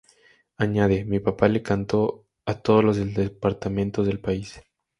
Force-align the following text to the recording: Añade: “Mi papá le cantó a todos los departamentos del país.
Añade: 0.57 1.05
“Mi 1.05 1.19
papá 1.19 1.47
le 1.47 1.61
cantó 1.61 2.25
a 2.47 2.55
todos 2.59 2.83
los 2.83 2.97
departamentos 3.13 4.07
del 4.07 4.19
país. 4.19 4.59